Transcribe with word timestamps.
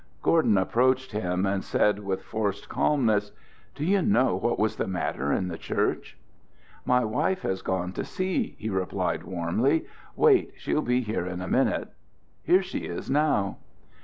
Gordon 0.23 0.57
approached 0.57 1.11
him, 1.11 1.45
and 1.45 1.63
said 1.63 1.99
with 1.99 2.23
forced 2.23 2.67
calmness: 2.67 3.31
"Do 3.75 3.85
you 3.85 4.01
know 4.01 4.35
what 4.35 4.57
was 4.57 4.77
the 4.77 4.87
matter 4.87 5.31
in 5.31 5.47
the 5.47 5.59
church?" 5.59 6.17
"My 6.85 7.05
wife 7.05 7.43
has 7.43 7.61
gone 7.61 7.91
to 7.93 8.03
see," 8.03 8.55
he 8.57 8.71
replied, 8.71 9.21
warmly. 9.21 9.85
"Wait; 10.15 10.53
she'll 10.57 10.81
be 10.81 11.01
here 11.01 11.27
in 11.27 11.39
a 11.39 11.47
minute. 11.47 11.89
Here 12.43 12.63
she 12.63 12.85
is 12.87 13.11
now." 13.11 13.57